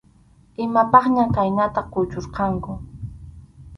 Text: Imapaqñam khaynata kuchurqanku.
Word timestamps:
Imapaqñam 0.63 1.29
khaynata 1.35 1.81
kuchurqanku. 1.93 2.71